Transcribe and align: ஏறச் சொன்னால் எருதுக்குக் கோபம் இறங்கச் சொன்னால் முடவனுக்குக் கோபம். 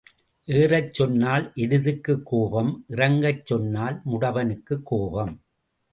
ஏறச் 0.47 0.93
சொன்னால் 0.93 1.45
எருதுக்குக் 1.55 2.23
கோபம் 2.23 2.85
இறங்கச் 2.89 3.45
சொன்னால் 3.45 4.01
முடவனுக்குக் 4.05 4.85
கோபம். 4.85 5.33